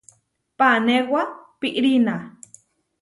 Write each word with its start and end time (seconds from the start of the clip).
Panéwa 0.57 1.21
piʼrína. 1.59 2.15